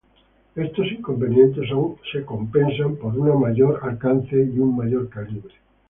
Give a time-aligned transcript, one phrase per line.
[0.55, 1.95] Estos inconvenientes son
[2.25, 5.53] compensados por su mayor alcance y mayor calibre.